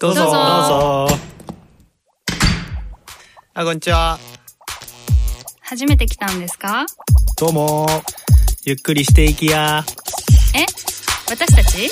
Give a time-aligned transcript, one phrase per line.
[0.00, 0.20] どうぞ。
[0.22, 1.16] どうぞどうぞ。
[3.52, 4.18] あ、こんにちは。
[5.60, 6.86] 初めて来たんですか？
[7.36, 7.86] どうも。
[8.64, 9.84] ゆっくりしていきや。
[10.54, 10.64] え？
[11.28, 11.90] 私たち？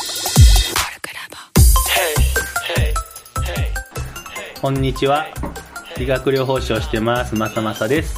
[4.63, 5.27] こんにちは。
[5.99, 8.17] 理学療法士をしてます、まさまさです。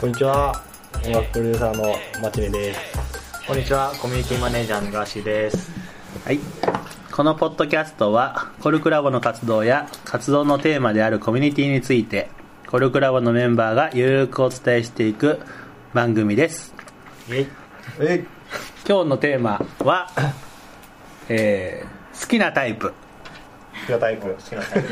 [0.00, 0.62] こんにちは。
[1.04, 2.80] 音楽プロデューサーのマチネです。
[3.48, 5.72] こんにちは、コミュニティマネージャーのガーシーです。
[6.24, 6.38] はい。
[7.10, 12.28] このポッドキャストは、コルクラボの活動や活動のテーマであるコミュニティについて、
[12.68, 15.40] コルクラボのメンバーがゆるくお伝えしていく
[15.92, 16.72] 番組です。
[17.28, 17.48] イェイ。
[17.98, 18.24] え
[18.88, 20.08] 今日のテーマは、
[21.28, 22.94] えー、好きなタイプ好
[23.84, 24.28] きなタイプ。
[24.28, 24.82] 好きなタイ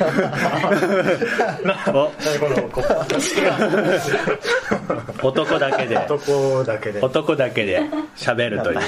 [5.20, 5.26] プ。
[5.28, 7.00] 男だけで、男だけで。
[7.00, 7.82] 男だけで
[8.16, 8.80] 喋るという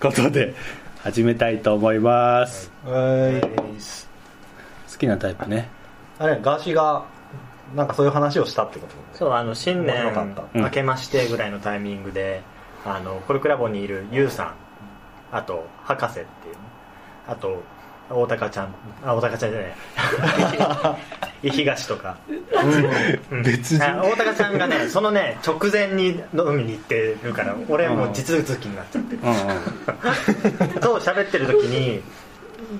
[0.00, 0.56] ことで
[1.04, 2.72] 始めたいと思います。
[2.82, 3.40] はい。
[4.90, 5.68] 好きなタイプね。
[6.18, 7.04] あれ、ガーシーが、
[7.76, 9.18] なんかそういう話をしたってこと？
[9.18, 10.14] そう、あの、新年
[10.54, 12.40] 明けましてぐらいのタイミングで、
[12.86, 14.54] あの、コルクラボにいるユウさん、
[15.30, 16.60] あと、博士っていうね、
[17.28, 17.62] あと、
[18.14, 19.74] 大高ちゃん、あ、大高ちゃんじゃない。
[21.48, 22.16] い東とか。
[23.44, 29.18] 別大高ちゃんがね、そのね、直前に飲みに行ってるから、俺もう実続きになっちゃってる。
[30.94, 32.02] う喋ってる時に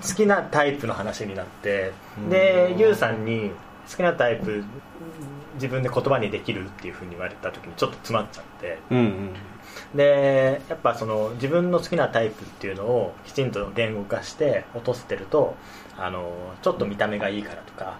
[0.03, 1.93] 好きなタイプの話になって
[2.31, 3.51] でユウさんに
[3.91, 4.65] 好きなタイプ
[5.55, 9.31] 自分で言葉にできるっていうふうに言われた時にちょっと詰まっちゃってうんうん。
[9.95, 15.55] でやっぱその自分の好きなタイプっていうのをきちんと言語化して落としてると
[15.97, 17.99] あのちょっと見た目がいいからとか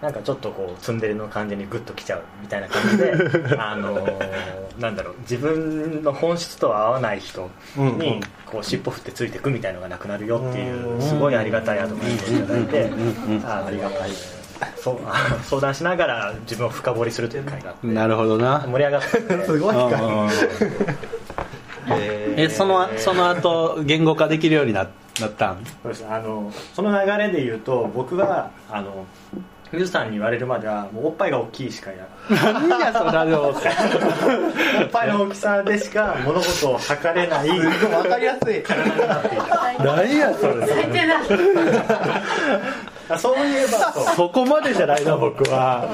[0.00, 3.14] なんかちょっとこうツンデレの感じにグッときちゃうみたいな感じで
[3.58, 4.20] あの
[4.78, 12.90] なんだろう自分の本質とは合わない人にこう尻尾振ってついていくみたいのがなくなるよっていうすごいありがたいアドバイスをいただいて
[13.44, 14.10] ありがたい。
[14.76, 14.98] そう
[15.42, 18.64] 相談しながら自分を深掘りするという会があってなるほどな。
[18.66, 19.08] 盛り上がって
[19.44, 19.76] すごい。
[22.36, 24.86] え、その、その後、言語化できるようにな
[25.20, 25.64] なったん？
[25.82, 29.06] そうですあのその流れで言うと僕はあの
[29.72, 32.04] ゆずさんに言われるまではもうおっぱいが大きいしかいな
[32.68, 33.54] 何やそれでもおっ
[34.92, 35.08] ぱい？
[35.08, 38.62] の大きさでしか物事を測れないわかりやすい。
[38.62, 40.54] 体になっていた何やそれ。
[43.08, 45.88] あそういえばそこまでじゃないな僕は。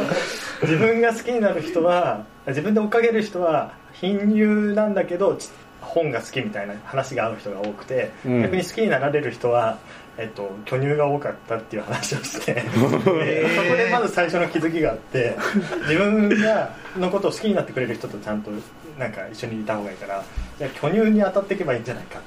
[0.63, 5.49] 自分が好きになる人は自分で追っかける人は貧乳なんだけどち
[5.93, 8.43] 本が好きみたいな話が合う人が多くて、うん。
[8.43, 9.79] 逆に好きになられる人は、
[10.19, 15.35] えっと、巨乳が多かったっていう話をして でそこでまず最初の気づきがあって
[15.83, 18.51] 自分がのことを好きになってくれる人とちゃんと
[18.99, 20.23] なんか一緒にいた方がいいから
[20.59, 22.21] じゃあ巨乳に当たっていけばいいんじゃないか。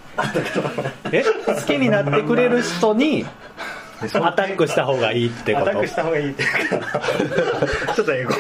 [1.12, 1.24] え？
[1.24, 3.24] 好きになってくれる人に
[4.02, 7.02] アタックした方がいいってこアタッとクした方がいいっていうか
[7.96, 8.34] ちょっとエゴ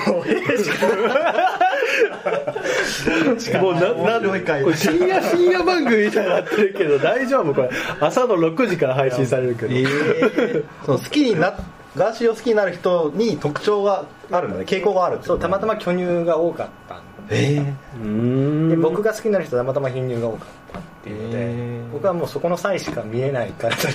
[3.61, 7.69] もうななんでこれ深夜深夜番組みたいになってるけど大丈夫これ
[7.99, 9.73] 朝の6時から配信されるけど。
[9.73, 11.53] えー、その好きにな、
[11.95, 14.65] ガーシーを好きになる人に特徴があるんだね。
[14.65, 15.19] 傾向がある。
[15.21, 21.23] そうたまたま巨乳が多かったえー、で僕が好きになる人はたまたま貧乳が多かったっていう。
[21.23, 21.89] ので、へー。
[21.91, 23.75] 僕はもうそこの際しか見えないから。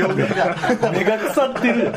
[0.92, 1.92] 目が腐ってる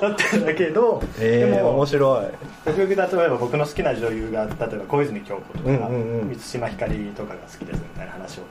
[0.00, 2.26] だったんだけど、えー、でも面白い。
[2.64, 8.42] 僕例えば僕の好きな女優が例えば小泉京子とか、満島ひかりとかが好きですみたいな話を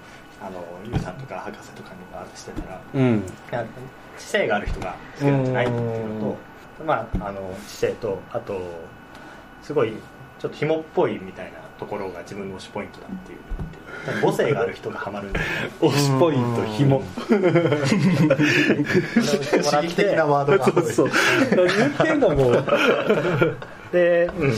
[0.41, 3.23] あのゆうさんとか博士とかにもしてたらうん。
[4.17, 6.37] 知性がある人が好きなんじゃないっていうのと、
[6.85, 8.59] まあ、あの知性とあと
[9.61, 9.93] すごい
[10.39, 13.39] ちょっと紐っぽいみたいなところが自分の推しポイントだっていう
[14.21, 15.39] 母性がある人がハマるんで
[15.81, 17.03] 推しポイント紐。
[17.27, 17.39] 刺
[19.87, 20.65] 激的なワードが。
[20.65, 21.09] そうそう
[21.55, 22.65] 何言ってんだもう。
[23.91, 24.51] で,、うん、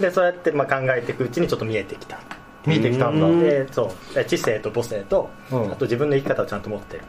[0.00, 2.18] でそうやってまあ考えていくうちにちょっと見えてきた。
[2.66, 3.28] 見えてきたんだ。
[3.28, 4.24] でそう。
[4.24, 5.72] 知性と母性と、うん。
[5.72, 7.02] あと自分の生き方をちゃんと持ってる。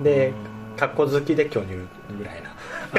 [0.00, 0.32] で
[0.76, 1.74] 格好好きで巨乳
[2.16, 2.50] ぐらいな。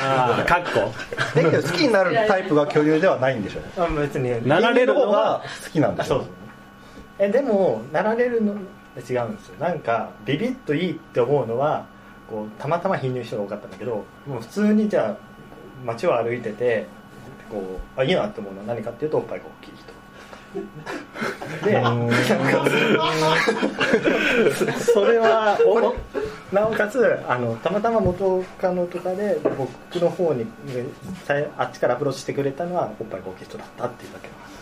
[0.01, 0.94] ああかっこ
[1.36, 4.48] だけど好きになるタイプが巨乳ではないんでしょあ別に。
[4.48, 6.25] なられるの方がは好きなんでしょう
[7.19, 9.60] えでもなられるの違うんですよ。
[9.60, 11.86] なんかビビッといいって思うのは
[12.30, 15.18] こうたまたま貧乳人が多かったんだけどもう普通にじゃあ
[15.86, 16.88] 街を歩いてて
[17.50, 20.00] こうあいいなって思うのは何かっていうとおっぱいが大きい人。
[21.63, 21.80] で
[24.80, 25.94] それはお
[26.56, 29.69] なおかつあのたまたま元カノとかで僕
[30.00, 30.48] の方に
[31.56, 34.58] あっちからアプローチしてくれたのはおっぱいが大きい人だったっていうだけの話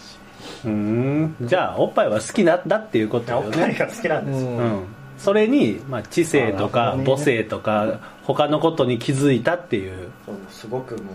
[0.65, 1.35] うーん。
[1.41, 4.85] じゃあおっぱいは好きなんだっていうことよおっぱいねが好きなんですよ、うん。
[5.17, 10.09] それに、まあ、知性とか母性とか他のことに気づいたっていう
[10.49, 11.11] すごくも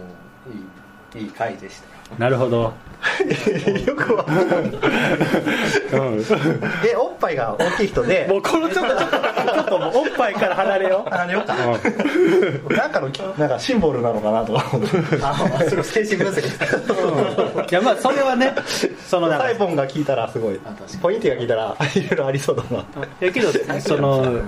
[1.14, 2.72] ういいいい回でしたよなるほど、
[3.86, 4.48] よくわかんない。
[5.92, 6.24] うん、
[6.86, 9.16] えおっぱいが大きい人でもうこのちょっとちょっと
[9.52, 11.08] ちょっともうおっぱいから離れよう。
[11.10, 11.54] あれよか。
[11.54, 13.08] なんかの
[13.38, 15.34] なんかシンボルなのかなとか思ってあ
[15.68, 17.70] すごい精神分析。
[17.70, 18.54] いやまあそれはね
[19.06, 20.60] そのサイボンが聞いたらすごい。
[21.00, 22.84] ポインティが聞いたらいろいろありそうだな。
[23.20, 23.48] やけど
[23.80, 24.42] その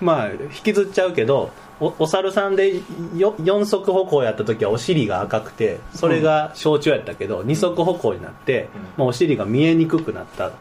[0.00, 1.50] まあ引きずっちゃうけど
[1.82, 2.80] おお猿さんで
[3.16, 10.52] よ四足歩行やった時はお尻が赤くてそれが象徴やったけど、二足歩行になって、まあ、お尻が見えにくくなった。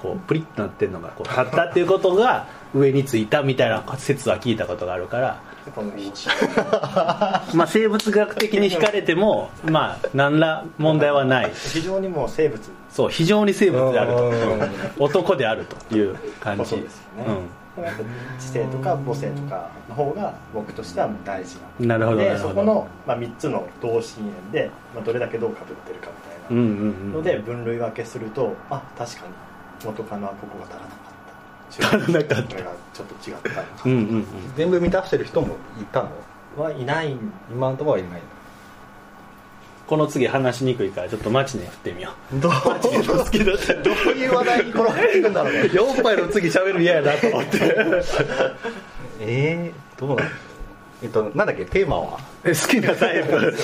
[0.00, 5.42] こうプリッとなってるのがこう立ったっていうことが上についたみたいな説は聞いたことがあるから、
[7.52, 11.52] まあ、生物学的に惹かれてもまあ何ら問題はない。
[11.52, 12.62] 非常にもう生物。
[12.90, 14.28] そう非常に生物であると。
[14.28, 14.70] うん。
[15.00, 16.64] 男であるという感じ。
[16.64, 17.40] そうですよね、
[17.78, 18.02] でもやっぱ
[18.40, 22.48] 知性とか母性とかの方が僕としては大事うん、なるほどなでるほど。
[22.50, 27.14] そこの、まあ、3つの同心円で、まあ、どれだけどうかぶってるかみたいな。
[27.16, 29.32] ので分類分けするとあ確かに
[29.84, 32.08] 元カノはここが足らなかった。
[32.08, 32.42] 足らなかった。
[32.42, 34.24] これがちょっと違ったうんうんうん。
[34.56, 36.10] 全部満たしてる人もいたの？
[36.62, 37.12] はいない。
[37.14, 38.22] ん今のところはいない
[39.88, 42.52] この次話しにくいからちょっとマチネ振ってみよどう？
[42.52, 43.74] 好きだった。
[43.74, 47.58] どういう話題に転がっていくんだろうねう4杯の次喋るの嫌やなと思って。
[49.20, 50.30] えー、どうなの？
[51.02, 51.64] えっとなんだっけ？
[51.64, 52.18] テーマは？
[52.44, 53.54] 好きなタイプ。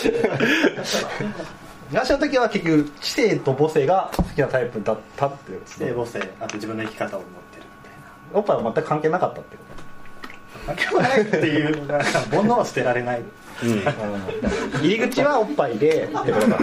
[1.91, 7.93] 東の時は結局知性と母性が好きなタイプだったっていう知性母性あと自分の生き方を持ってるみたい
[8.33, 8.39] な。
[8.39, 9.63] おっぱいは全く関係なかったってこ
[10.67, 11.87] 関係ないっていう。
[11.93, 12.03] 煩
[12.45, 13.23] 悩は捨てられない
[13.63, 16.59] 入り口はおっぱいでってことか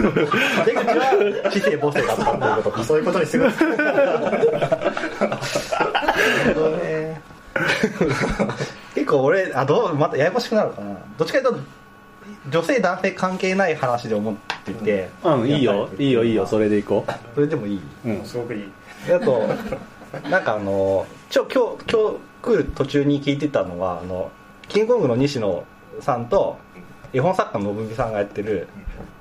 [0.64, 2.84] 出口は知性母性だったっていうことか。
[2.84, 3.68] そういうことにしてください。
[8.94, 10.96] 結構俺あどうまたややこしくなるかな。
[11.16, 11.60] どっちかというと
[12.50, 14.34] 女性男性関係ない話で思っ
[14.64, 15.10] てて。
[15.24, 15.88] うんいいよ。
[15.98, 16.46] いいよいいよ。
[16.46, 17.04] それでいこ
[17.34, 18.70] それでもいい、ううんすごくいい。
[19.12, 19.48] あと
[20.28, 24.30] なんかあのちょ今日今日来る途中に聞いてたのはあの
[24.68, 25.64] キングコングの西野
[26.00, 26.58] さんと
[27.12, 28.68] 絵本作家の信美さんがやってる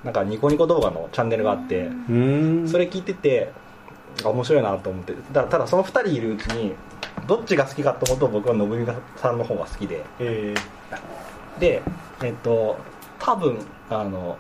[0.04, 2.68] なんかニコニコ動画のチャンネルがあってうん。
[2.68, 3.52] それ聞いてて
[4.24, 6.74] あ面白いなと思ってだただその2人いるうちに
[7.28, 10.04] どっちが好きかと思うと僕は信美さんの方が好きで。
[10.20, 10.54] え。
[11.60, 11.82] で
[12.24, 12.78] えっと
[13.20, 13.60] 多分
[13.90, 14.38] あの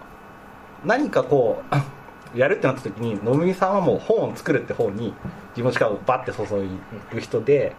[0.83, 1.75] 何かこう
[2.38, 5.13] やるってなった時に信美さんはもう本を作るって方に
[5.50, 6.69] 自分の力をバッて注い
[7.13, 7.75] る人で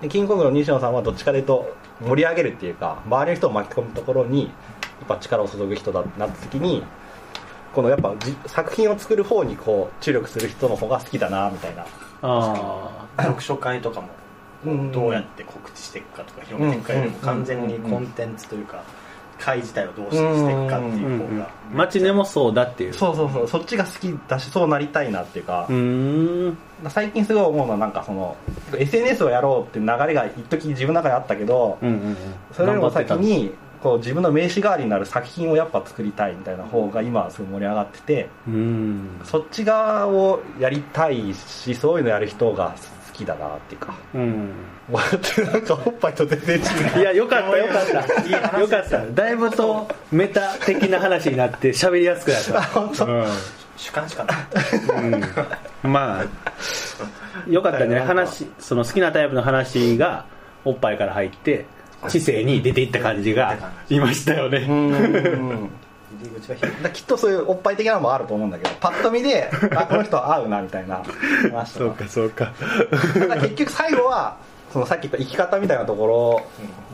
[0.00, 4.50] でキングコングの西野さんはどっちかというと盛り上げるっていうか周りの人を巻き込むところに
[5.06, 6.82] ぱ力を注ぐ人だってなった時に
[7.74, 11.84] このやっぱじ作品を作る方にこう注力する人の方が好きだなみたいな。
[12.22, 13.22] あー。
[13.22, 14.08] 読書会とかも
[14.64, 14.92] うん。
[14.92, 18.82] どうやって告知していくかとか広めていくかよりも完全にコンテンツというか
[19.38, 22.94] 会自体をどうしていくかってあいう方がマチネもそうだっていう。
[22.94, 26.58] そうそうそうそっちが好きだしそうなりたいなっていうかう、ーん。
[26.88, 28.36] 最近すごい思うのはなんかその
[28.76, 31.78] SNS をやろうっていう流れが一時自分の中であったけど、
[32.52, 33.52] それよりも先に
[33.84, 39.20] こう自分の名刺代わりになる作品をやっぱ作りたいみたいな方が今はすごい盛り上がっててたうん。
[39.24, 42.74] そっち側をやりたいしそういうのやる人が
[43.08, 43.94] 好きだなっていうか。
[44.14, 44.52] うん。
[44.90, 47.68] ってなんかおっぱいと全然違ういやよかったよ。
[47.68, 52.62] かったよかっただいぶとメタ的な話になって喋りやすくなった。
[52.72, 53.06] 本当。
[53.76, 55.02] 主観しかない。
[55.82, 55.92] うん。
[55.92, 58.00] まあよかったね。
[58.08, 60.24] 話その好きなタイプの話が
[60.64, 61.66] おっぱいから入って
[62.08, 63.56] 知性に出ていった感じが
[63.88, 64.58] いましたよね。
[64.68, 64.90] うん。
[64.90, 65.70] 入
[66.22, 71.02] り口は広いだきっとそういうおっぱい的なのもあると思うんだけどパッと見であこの人合うなみたいな。
[71.50, 72.08] 話とか。
[72.08, 72.52] そうか
[73.40, 74.36] 結局最後は
[74.72, 76.42] そのさっき言った生き方みたいなところ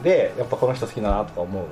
[0.03, 1.65] でやっぱこの人好きだなとか思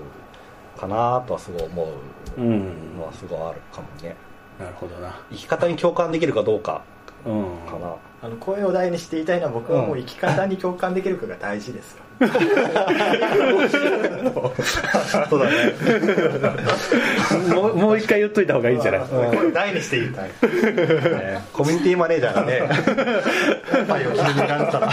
[0.77, 4.15] うかなとはすごい思ううんのはすごいあるかもね。
[4.59, 5.21] なるほどな。
[5.31, 6.83] 生き方に共感できるかどうか
[7.27, 7.45] うん。
[7.71, 12.27] かなあの声を大にして言いたいのは僕はもう生き方に共感できるかが大事ですよそ
[15.37, 15.73] うだね。
[17.55, 19.09] もうもう一回言っといた方がいいんじゃない？
[19.09, 20.29] 声を大にして言いたい。
[20.29, 20.35] ね
[21.53, 22.63] コミュニティマネージャーがね。
[23.81, 24.81] おっぱいを気に入られた。
[24.81, 24.93] ら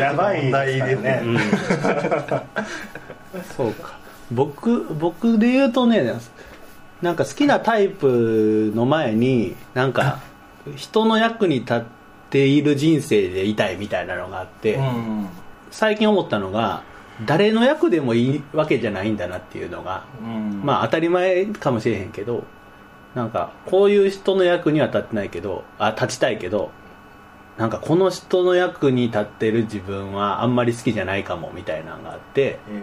[0.00, 1.22] やばいですからね
[3.56, 3.98] そうか。
[4.32, 6.14] 僕僕で言うとね
[7.02, 10.20] なんか好きなタイプの前になんか
[10.76, 11.82] 人の役に立っ
[12.30, 15.28] ている人生でいたいみたいなのがあって、うん
[15.70, 16.82] 最近思ったのが
[17.24, 20.62] 誰の役でもいいわけじゃないんだなっていうのが、うん。
[20.64, 22.44] まあ当たり前かもしれへんけど
[23.14, 26.70] なんかこういう人の役には立ってないけどあ立ちたいけど
[27.56, 32.82] なんかこの人の役に立ってる自分はあんまり好きじゃないかもみたいなのがあってえ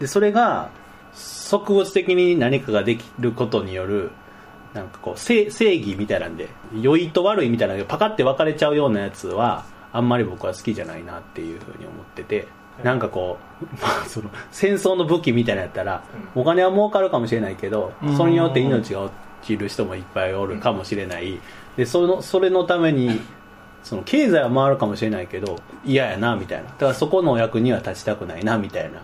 [0.00, 0.70] でそれが
[1.12, 4.12] 即物的に何かができることによる
[4.74, 6.48] なんかこう正正義みたいなんで
[6.80, 9.64] 良いと悪いみたいなのがパカって分かれちゃうようなやつは
[9.96, 12.46] あんまり僕は好きじゃないなっていうふうに思ってて
[12.82, 16.02] なんかこう、 まあ、その戦争の武器みたいなやったら
[16.34, 21.40] お金は儲かるかもしれないけどそれによって命が落ちる人もいっぱいおるかもしれない。
[21.76, 23.20] でそのそれのために
[23.82, 26.64] その経済は回るかもしれないけど嫌やなみたいな。
[26.64, 29.00] だからそこのお役には立ちたくないなみたいな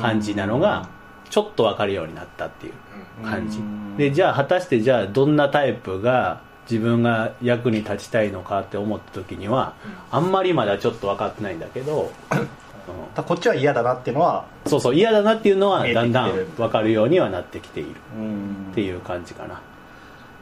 [0.00, 0.88] 感じなのが
[1.30, 2.72] ちょっと分かるようになったっていう
[3.24, 3.60] 感じ。
[3.96, 9.74] でじゃあ果たしてじゃあどんなタイプが自分が役に立ちたいのかって思った時には
[10.10, 12.48] あんまりまだちょっと分かってないんだけど、うん
[13.14, 17.90] だこっちは嫌だなっていうのはそうそう嫌だなっていうのはだんだん分かるようにはなってきている。
[18.18, 18.68] うん。
[18.72, 19.62] っていう感じかな。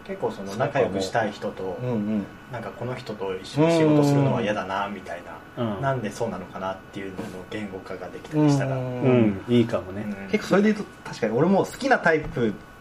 [0.04, 2.24] 結構その仲良くしたい人とうんうん。
[2.50, 5.22] なんかこの人と一緒に仕事するのは嫌だなみたい
[5.56, 5.80] な、うん。
[5.80, 10.30] なんでそうなのかなっていうのの言語化ができたりしたら、ううんんいいかもねうん。
[10.30, 12.71] 結構それで言うと確かに俺も好きなタイプって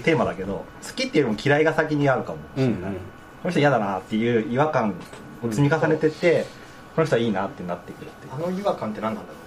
[0.00, 2.38] テーマだけど好きっていうよりも嫌いが先にあるかも。
[2.56, 2.92] しれない、うんうん。
[2.92, 2.98] こ
[3.44, 4.94] の人嫌だなっていう違和感
[5.42, 6.46] を積み重ねてって、
[6.94, 8.34] この人はいいなってなってくるっていう。
[8.34, 9.38] あの違和感って何なんだろ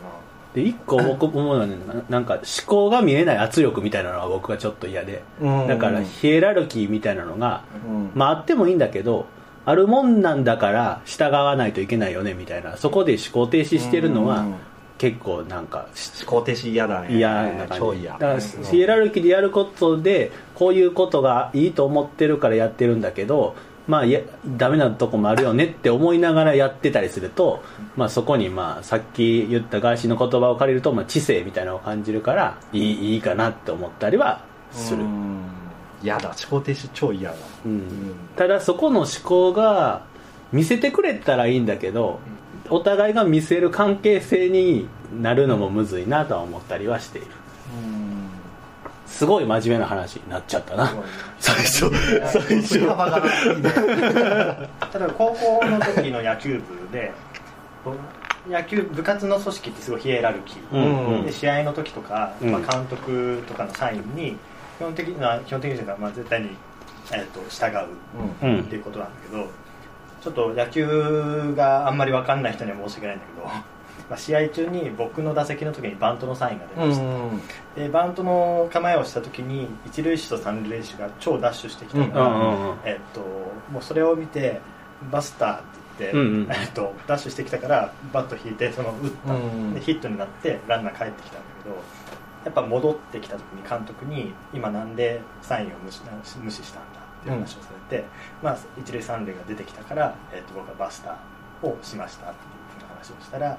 [0.54, 5.24] で一個僕思うのはねななんか思考が見えない圧力みたいなのが僕はちょっと嫌で。
[5.40, 5.68] うん。
[5.68, 8.12] だからヒエラルキーみたいなのがうん。
[8.16, 9.28] まああってもいいんだけど
[9.66, 12.76] あるもんなんだから従わないといけないよねみたいな。
[12.78, 14.56] そこで思考停止してるのはうん
[15.02, 15.88] 結構なんか
[16.22, 17.18] 思考停止嫌だね。
[17.18, 17.78] 嫌な感じ。
[17.80, 18.12] 超嫌。
[18.14, 23.56] だからヒエラルキーでやることでこういうことがいいと思ってるからやってるんだけど
[23.88, 27.64] まあいやダメなとこもあるよねって思いながらやってたりすると、
[27.96, 35.42] まあ、そこにまあさっき言ったガーシーの言葉を借りると、まあ、知性みたいなのを感じるからいいいいかなって思ったりはする、うん。
[36.04, 36.30] 嫌だ。
[36.30, 37.38] 思考停止超嫌だ。
[37.66, 38.14] うん。
[38.36, 40.06] ただそこの思考が
[40.52, 42.20] 見せてくれたらいいんだけど
[42.72, 44.88] お互いが見せる関係性に
[45.22, 47.28] なるのもむずいなとは思ったりはしている。
[49.06, 50.94] すごい真面目な話になっちゃったな。
[51.38, 51.92] 最初。
[52.32, 52.80] 最初。
[52.88, 53.56] 幅がいいね。
[53.56, 57.12] うな例えば高校の時の野球部で
[58.50, 61.26] 野球部活の組織ってすごいヒエラルキー、うんうん。
[61.26, 62.52] で試合の時とか、うん。
[62.52, 64.38] まあ、監督とかのサインに
[64.78, 66.50] 基本的には基本的にというか、まあ、絶対に、
[67.12, 68.60] えー、と従ううん。
[68.62, 69.50] っていうことなんだけど
[70.22, 73.48] ちょっと野球があんまり分かんない人には申し訳ないんだけど、
[74.10, 77.00] まあ、試合中に僕の打席の時にバントのサインが出まし
[77.76, 83.22] た、でバントの構えをした時に一塁手と三塁手が超ダッシュしてきたから、うんうんうんえっと、
[83.72, 84.62] もうそれを見て
[85.12, 85.64] バスターって
[86.00, 86.48] 言って、うんうん。
[86.52, 91.76] えっと、ダッシュしてきたからバット引いてその打った、うんでヒットになってランナー帰ってきたんだけど
[92.46, 96.02] やっぱ戻ってきた時に監督に今なんでサインを無視
[96.40, 96.91] 無視したんだ
[97.22, 98.06] っていう話をされて、
[98.42, 103.58] まあ、一塁三塁が出てきたから、えっと、僕はバスターをしましたっていうふうな話をしたら、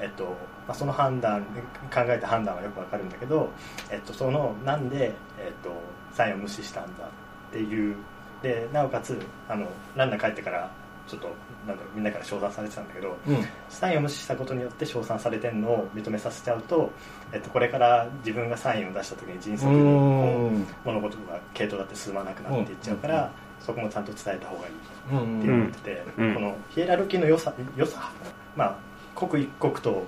[0.00, 0.24] えっと
[0.66, 1.44] まあ、その判断
[1.92, 3.50] 考えた判断はよくわかるんだけど、
[3.90, 5.70] えっと、そのなんで、えっと、
[6.12, 7.96] サインを無視したんだっていう。
[8.42, 9.18] でなおかつ
[9.48, 9.66] あの
[9.96, 10.70] ランナー帰ってから
[11.06, 11.28] ちょっと
[11.66, 13.46] なんだろうみんなから称賛されてたんだけどうん。
[13.68, 16.90] サインを無視したことによって称賛されてるのを認めさせちゃうと、
[17.32, 23.30] えっと、これから自分がサインを出した時に迅速に物事が系統だって進まなくなっていっちゃうから、
[23.60, 24.74] そこもちゃんと伝えた方がいい
[25.12, 28.10] うんって思ってて、うんこのヒエラルキーの良さ良さ
[28.56, 28.76] まあ
[29.14, 30.06] 刻一刻と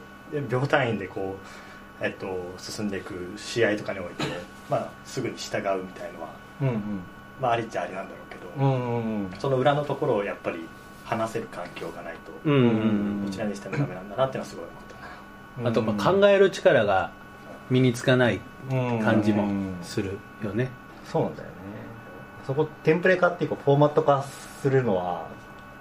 [0.49, 1.37] 秒単位でこ
[2.01, 4.25] う、えっと、進んでいく試合とかにおいて、
[4.69, 6.29] まあ、すぐに従うみたいのは、
[6.61, 7.01] うんうん。
[7.41, 9.31] まあ、ありっちゃありなんだろうけど、うんうん。
[9.39, 10.67] その裏のところをやっぱり
[11.07, 12.55] 話せる環境がないと、うん。
[12.55, 12.59] う
[13.23, 14.81] んどちらにしてもダメなんだなっていうのはすごい思っ
[15.57, 15.63] た。
[15.63, 15.71] な。
[15.71, 17.11] あとまあ考える力が
[17.71, 19.49] 身につかないうん感じも
[19.83, 20.69] するよね。
[21.05, 21.55] そうなんだよね。
[22.47, 24.25] そこテンプレ化っていうかフォーマット化
[24.61, 25.27] するのは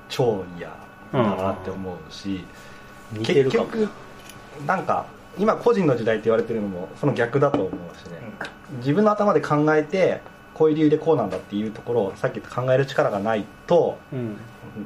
[0.10, 0.70] 超嫌
[1.12, 2.46] だなって思うし、
[3.12, 3.92] 似てるかも結局
[4.66, 5.06] なんか
[5.38, 8.20] 今個人の時代って言われてるのもその逆だと思うしね、
[8.78, 10.22] 自分の頭で考えて
[10.56, 14.38] こういう理由でこうなんだっていうところをさっき言った考える力がないとうん。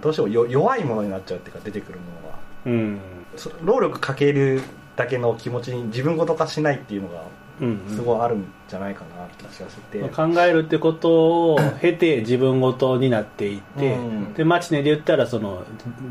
[0.01, 2.35] どうしてもよ弱いものになっちゃうっていうか出てくるものが
[2.65, 2.99] うん。
[3.37, 4.61] そ労力かける
[4.95, 7.23] だけの気持ちに自分ごと化しないっていうのが
[7.61, 14.33] うんすごいあるんじゃないかなって気がしてて、考えるってことを経て自分ごとになっていって、うん。
[14.33, 15.65] でマチネで言ったらその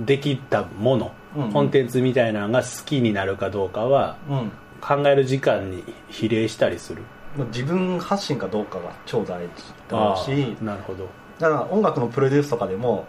[0.04, 1.52] できたもの、うん。
[1.52, 4.52] コンテンツみたいなのが好きになるかどうかはうん。
[4.80, 7.02] 考える時間に比例したりする
[7.37, 9.49] 自分発信かどうかが超大事
[9.88, 11.08] だろうしなるほど。
[11.38, 13.06] だから音楽のプロデュースとかでも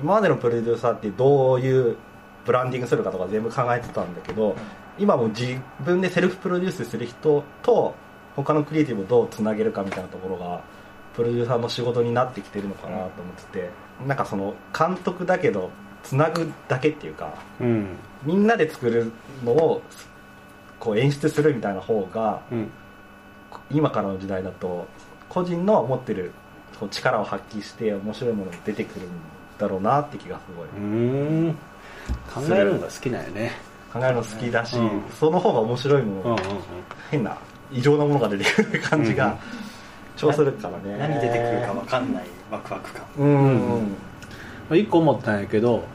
[0.00, 1.96] 今までのプロデューサーってどういう
[2.44, 4.54] ブランディングするかとか全部考えてたんだけど、
[4.98, 7.94] 今も自分でセルフプロデュースする人と
[8.36, 10.62] 他のクリエイティブをどうつなげるかみたいなところが
[11.14, 13.70] プロデューサーの仕事になってきてるのかなと思ってて、
[14.06, 15.70] なんかその監督だけど
[16.02, 17.96] つなぐだけっていうかうん。
[18.22, 19.12] みんなで作る
[19.44, 19.82] のを
[20.78, 22.70] こう演出するみたいな方がうん
[23.70, 24.86] 今からの時代だと
[25.28, 26.32] 個人の持ってる
[26.78, 29.10] こう力を発揮して面白いものが出てくるん
[29.58, 30.68] だろうなって気がすごい。
[30.68, 31.58] うーん。
[32.32, 33.50] 考えるのが好きなんよね
[33.92, 35.02] 考えるの好きだし、うん。
[35.18, 36.38] その方が面白いもの、うんうんうん。
[37.10, 37.36] 変な
[37.72, 39.36] 異常なものが出てくる感じが
[40.16, 40.96] 超するからね。
[40.98, 43.04] 何出てくるか分かんないワクワク感。
[43.18, 43.90] うん
[44.70, 44.78] うん。
[44.78, 45.86] 一個思ったんやけど好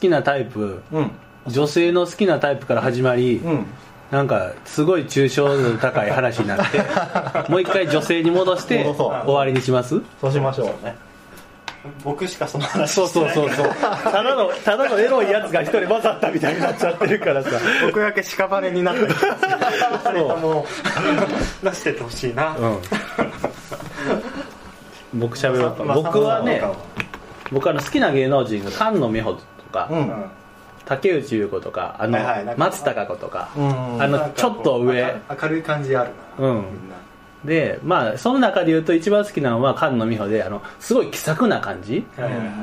[0.00, 1.10] きなタイプうん。
[1.46, 3.66] 女性の好きなタイプから始まり、うん
[4.10, 6.78] なんかすごい抽象度の高い話になって
[7.52, 9.26] もう一回女性に戻して戻そう。
[9.26, 10.00] 終わりにします？
[10.20, 10.70] そうしましょう
[12.04, 13.34] 僕しかその話そうしてない。
[13.34, 13.74] そうそうそう
[14.04, 17.50] ただのただのエロいやつが一人混ざったみたいになっちゃってるからさ。
[17.86, 19.06] 僕だけ屍になったり。
[19.12, 20.66] 二人とも
[21.62, 22.78] 出してってほしいな、うん。
[25.20, 25.84] 僕喋ろうか。
[25.84, 26.72] まあ僕はねまあ
[27.52, 30.24] 僕あの好きな芸能人が菅野美穂とか、うんうん
[30.88, 35.20] 竹内優子とかあの、はいはい松たか子とか、うんあのちょっと上。
[35.28, 36.54] 明明るい感じあるな、うん。
[36.56, 36.96] みんな。
[37.44, 42.46] でまあその中で言うと一番好きなのは菅野美穂であのすごい気さくな感じはいはいはい。
[42.46, 42.56] はい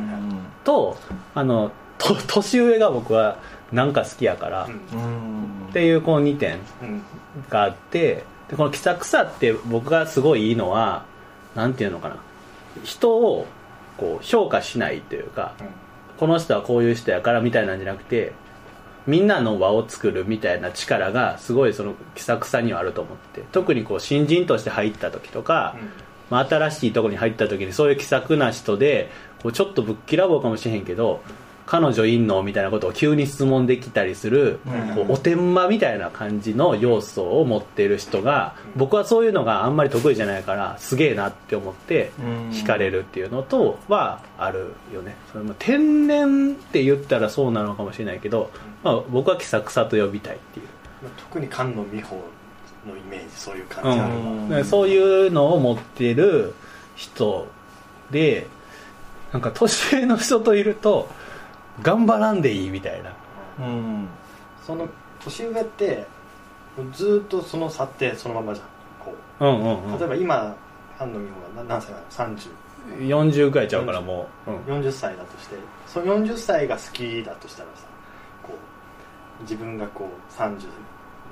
[0.63, 0.97] と
[1.35, 3.37] あのと年上が僕は
[3.71, 4.99] なんか好きやから、うん。
[4.99, 5.67] うん。
[5.69, 7.01] っていうこの2点うん。
[7.47, 11.05] があってでこの気さくさって僕がすごいいいのは
[11.53, 12.17] なんていうのかな。
[12.83, 13.45] 人を
[13.97, 15.53] こう評価しないというか
[16.17, 18.33] この人はこういう人やからみたいなんじゃなくて
[19.07, 25.75] みんなの輪を作るみたいな力がすごいその気さくさにはあると思って特にこう新人として入った時とか、
[26.29, 29.11] まあ、新しいところに入った時にそういう気さくな人で
[29.43, 31.21] こうちょっとぶっきらぼうかもしれへんけど
[31.65, 32.43] 彼女いんの？
[32.43, 34.59] みたいなことを急に質問できたりする、
[34.93, 42.49] こうおてんばみたいな感じの要素を持っている人が僕はそういうのがあんまり得意じゃないからすげえなって思ってうん。
[42.51, 45.15] 惹かれるっていうのとはあるよね。
[45.31, 48.51] それも天然って言ったらそうなのかもしれないけど、
[48.83, 50.67] まあ、僕は気さくさと呼びたいっていう。
[51.17, 52.21] 特に菅野美穂
[52.87, 56.53] のイメージそういう感じあるわ、うん、そういうのを持ってる
[56.95, 57.47] 人
[58.11, 58.47] で
[59.31, 61.09] なんか年上の人といると
[61.81, 63.13] 頑張らんでいいみたいな。
[63.59, 64.07] うん。
[64.65, 64.87] その
[65.23, 66.05] 年上って
[66.93, 68.67] ずっとその差ってそのままじゃん。
[69.03, 69.45] こう。
[69.45, 70.55] んうんう例えば今
[70.97, 72.49] 菅野美穂がな何歳なの30
[72.99, 74.57] うん40ぐらいちゃうからもう、うん。
[74.81, 75.55] 40歳だとして
[75.87, 77.83] その40歳が好きだとしたらさ
[78.43, 78.53] こ
[79.39, 80.57] う自分がこう3040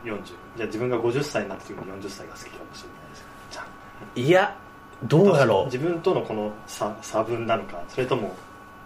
[0.06, 4.25] じゃあ自分が50歳になった時に40歳が好きかもしれないですじゃん。
[4.27, 4.58] いや
[5.06, 8.34] どうやろ自分とのこの差差分なのかそれとも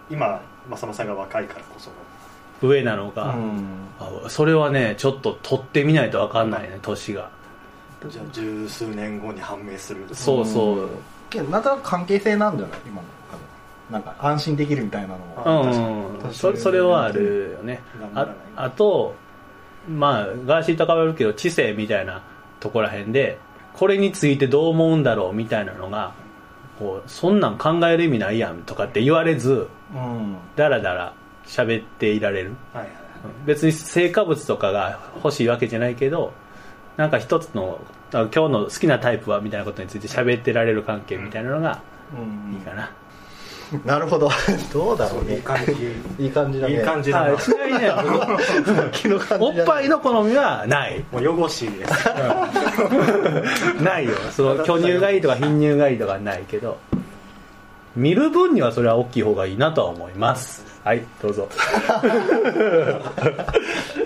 [0.09, 1.89] 今正間さんが若いからこそ
[2.61, 3.63] 上なのか、うん。
[3.99, 7.29] あそれはねちょっと取ってみないと分かんないね年が。
[8.09, 10.89] じゃあ十数年後に判明するそうそう。
[11.29, 12.79] けどなんとなく関係性なんじゃない？
[12.85, 13.07] 今の。
[13.91, 16.33] なんか安心できるみたいなのうはん、確かに。
[16.33, 17.81] そそれはあるよね。
[18.15, 19.15] ああと
[19.89, 22.21] まあガーシーと変わるけど知性みたいな
[22.59, 23.37] とこらへんで
[23.73, 26.13] これについてどう思うんだろうみたいなのが
[26.79, 30.37] こうそんなん考える意味ないやんとかって言われずうん。
[30.55, 31.13] だらだら
[31.45, 32.55] 喋っていられる。
[32.73, 32.97] はいはいうん
[33.45, 36.33] 別に成果物とかが欲しいわけじゃないけど
[36.97, 37.79] なんか一つの
[38.13, 41.81] あ今日の好きなタイプはみたいなことについて喋ってられる関係みたいなのが
[42.13, 42.53] うん。
[42.53, 42.91] いいかな、
[43.85, 44.29] なるほど。
[44.71, 45.35] どうだろうね。
[45.35, 45.73] いい感じ。
[46.19, 46.73] いい感じだね。
[46.73, 47.31] いい感じだな。
[47.31, 47.91] はいちなみにね。
[48.93, 51.03] 気の感じおっぱいの好みはない。
[51.11, 51.93] もう汚しです。
[53.83, 54.13] ないよ。
[54.31, 56.77] その巨乳がいいとか貧乳がいいとかないけど
[57.95, 60.63] 見る分にはそれは大きい方がいいなとは思います。
[60.83, 61.49] はいどうぞ。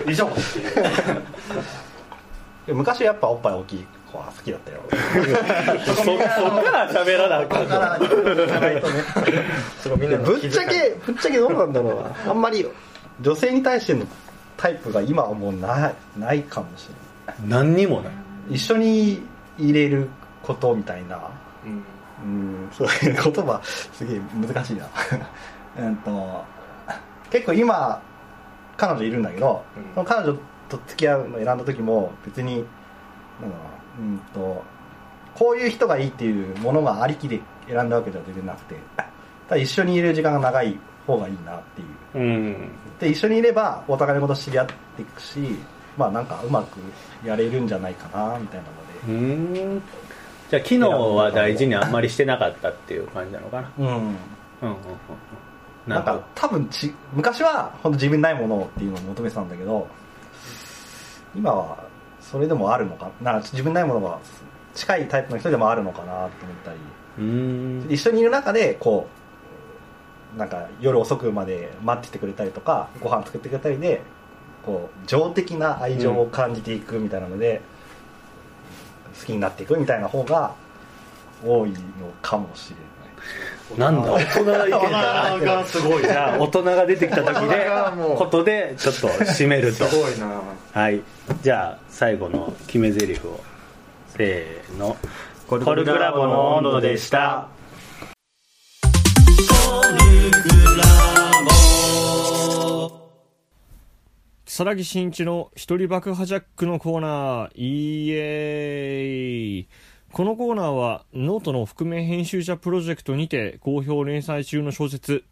[0.08, 0.28] 以上
[2.66, 4.80] 昔やっぱおっぱい大きい子は好きだったよ。
[5.86, 7.78] そ そっから喋らなあかんか。
[7.78, 7.98] ら
[10.18, 11.94] ぶっちゃけぶっちゃけどうなんだろう
[12.26, 12.30] な。
[12.30, 12.66] あんまり
[13.20, 14.04] 女性に対しての
[14.56, 16.94] タイプが今はもうないないかもしれ
[17.26, 17.36] ない。
[17.64, 18.12] 何にもない。
[18.50, 19.26] 一緒に
[19.58, 20.08] 入れる
[20.42, 21.18] ことみたいな。
[21.64, 21.84] うん。
[22.24, 24.86] うんそういう 言葉すげえ難しいな。
[25.80, 26.44] うんと
[27.30, 28.00] 結構今
[28.76, 29.84] 彼女いるんだけど、うん。
[29.94, 30.38] その彼女
[30.78, 33.62] と付き合うの選んだ時も別になんだろ
[33.98, 34.64] うなうんと
[35.34, 39.04] こういう人がいいっていうものがありきで選んだわけでは全然なくてた
[39.54, 42.18] だ一緒にいる時間が長い方がいいなっていう。
[42.18, 42.70] うん。
[43.00, 45.38] で一緒にいればお互いのこと知り合っていくし
[45.96, 46.78] まあなんかうまく
[47.26, 48.66] やれるんじゃないかなみたいな
[49.08, 49.82] うーん。
[50.50, 53.72] じゃあ機能は大事にあんまりしてなかったっていう感じなのかな。
[53.76, 53.88] のでうん。
[53.88, 54.16] うんうんうん
[54.66, 54.76] うん。
[55.86, 59.88] なんか多分ち昔は本当自分にないものっていうのを求めてたんだけど
[61.34, 61.84] 今は
[62.20, 64.18] それでもあるのかな自分にないものが
[64.74, 66.30] 近いタイプの人でもあるのかなと思っ
[66.64, 69.08] たり一緒にいる中でこ
[70.38, 74.02] なんか夜遅くまで待っててくれたりとかご飯作ってくれたりで
[74.64, 77.60] こう情的な愛情を感じていくみたいなので、
[79.18, 80.54] 好きになっていくみたいな方が
[81.44, 81.76] 多いの
[82.22, 82.84] かもしれない
[83.76, 84.12] なんだ？
[84.12, 87.66] 大人の意見だながすごいじゃあ大人が出てきた時で
[88.16, 89.86] ことでちょっと締めると。
[89.86, 90.40] すごいな。
[90.72, 91.00] はい。
[91.42, 93.40] じゃあ最後の決め台詞を。
[94.08, 94.96] せーの。
[95.48, 97.48] コルクラボの温度でした。
[104.46, 107.50] 如月真一の一人爆破ジャックのコーナー。
[107.54, 109.68] イエーイ
[110.12, 115.24] このコーナーはノートの覆面編集者プロジェクトにて好評連載中の小説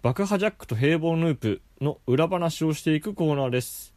[0.00, 3.92] 爆破ジャックと平凡ループの裏話をしていくコーナーです。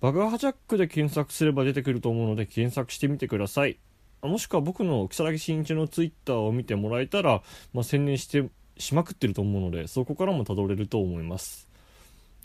[0.00, 3.78] 爆破ジャックで検索すれば出てくると思うので検索してみてください。
[4.22, 7.42] もしくは僕の如月真一のツイッターを見てもらえたら、
[7.74, 11.68] まあ、宣伝してしまくってると思うのでそこからもたどれると思います。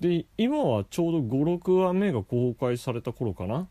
[0.02, 3.70] で今はちょうど56話目が公開された頃かな。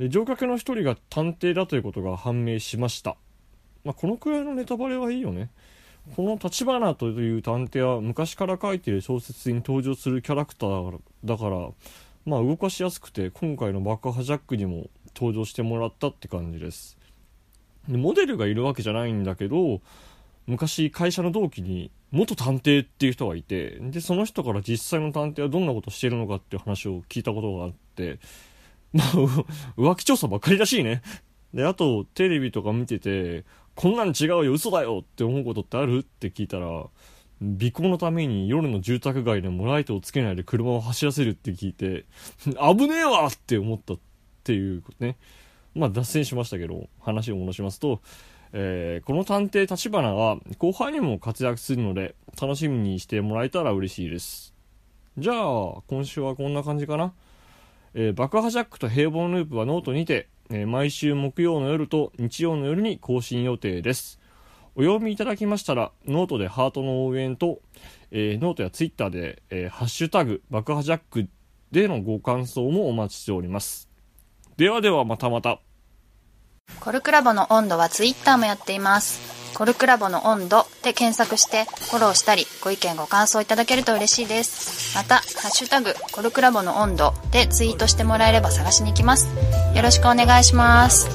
[0.00, 3.16] 乗客の一人が探偵だということが判明しました、
[3.84, 5.50] まあ、このくらいのネタバレはいいよね。
[6.16, 11.68] この立花という探偵は昔から書いている小説に登場するキャラクターだから
[12.24, 16.96] まあ動かしやすくて今回の爆破ジャックにも登場してもらったって感じです。
[17.88, 19.80] でモデルがいるわけじゃないんだけど
[20.46, 28.18] 昔会社の同期に元探偵っていう人がいてでその人から実際の探偵はどんなことしてるのかっていう話を聞いたことがあって
[28.92, 29.06] まあ
[29.76, 31.02] 浮気調査ばっかりらしいね。
[31.54, 35.98] であとテレビとか見ててこんなん違うよ嘘だよって思うことってある？
[35.98, 36.90] って聞いたら尾
[37.40, 42.04] 行のために夜の住宅街でもライトをつけないで車を走らせるって聞いて
[42.44, 43.98] 危ねえわって思ったっ
[44.44, 45.16] ていうことね。
[45.74, 48.00] まあ脱線しましたけど話を戻しますと
[48.52, 54.54] えーこの探偵立花は後輩にも活躍するので楽しみにしてもらえたら嬉しいです。
[55.16, 57.12] じゃあ今週はこんな感じかな、
[57.94, 64.20] えー爆破ジャックと平凡ループはノートにて、えー毎週木曜の夜と日曜の夜に更新予定です。
[64.74, 67.60] お読みいただきましたらノートでハートの応援と、
[68.10, 71.28] えーノートやツイッターで、えーハッシュタグ爆破ジャック
[71.70, 73.88] でのご感想もお待ちしております。
[74.56, 75.60] ではではまたまた。
[76.80, 79.37] コルクラボの温度はツイッターもやっています。
[79.54, 84.96] コルクラボの温度で検索してフォローしたりご意見ご感想いただけると嬉しいです。
[84.96, 89.28] また、ハッシュタグコルクラボの温度でツイートしてもらえれば探しに行きます。
[89.74, 91.08] よろしくお願いします。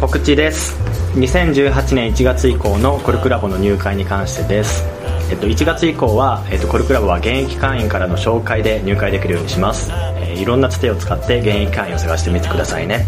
[0.00, 0.76] 告知です
[1.14, 4.84] 2018年1月以降のコルクラボの入会に関してです、
[5.30, 13.06] えっと、1月以降は、えっと、コルクラボは現役会員からの紹介で入会できるようにします、えーいろんなつてを使って現役会員を探してみてくださいね